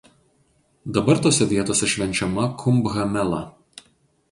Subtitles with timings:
[0.95, 3.43] Dabar tose vietose švenčiama kumbha mela.